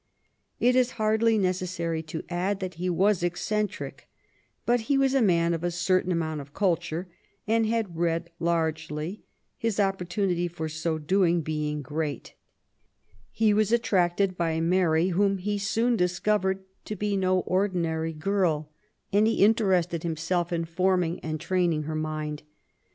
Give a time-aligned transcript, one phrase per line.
[0.59, 4.09] It is hardly necessary to add that he was eccentric,
[4.65, 7.07] but he was a man of a certain amount of culture,
[7.47, 9.21] and had read largely,
[9.59, 12.33] his oppor tunity for so doing being great.
[13.29, 18.25] He was attracted by Mary, whom he soon discovered to be no ordinary CEILBHOOD AND
[18.25, 18.57] EAELY YOUTH.
[18.57, 18.67] IS girl^
[19.19, 22.41] and he interested himself in forming and training her mind.